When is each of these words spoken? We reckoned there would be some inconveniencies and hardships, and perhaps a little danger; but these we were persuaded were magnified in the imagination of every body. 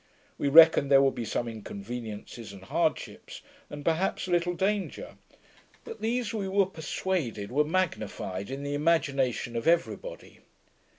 We 0.39 0.47
reckoned 0.47 0.89
there 0.89 1.03
would 1.03 1.13
be 1.13 1.25
some 1.25 1.47
inconveniencies 1.47 2.51
and 2.53 2.63
hardships, 2.63 3.43
and 3.69 3.85
perhaps 3.85 4.25
a 4.27 4.31
little 4.31 4.55
danger; 4.55 5.17
but 5.83 6.01
these 6.01 6.33
we 6.33 6.47
were 6.47 6.65
persuaded 6.65 7.51
were 7.51 7.63
magnified 7.63 8.49
in 8.49 8.63
the 8.63 8.73
imagination 8.73 9.55
of 9.55 9.67
every 9.67 9.95
body. 9.97 10.39